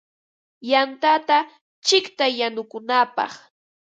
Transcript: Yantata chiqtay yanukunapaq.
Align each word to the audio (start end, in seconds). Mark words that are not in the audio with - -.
Yantata 0.69 1.37
chiqtay 1.85 2.33
yanukunapaq. 2.39 3.31